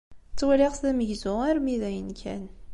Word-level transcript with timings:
Ttwaliɣ-t 0.31 0.83
d 0.85 0.85
amegzu 0.91 1.33
armi 1.49 1.75
d 1.81 1.83
ayen 1.89 2.09
kan. 2.21 2.43